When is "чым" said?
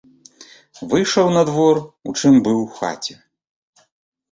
2.19-2.33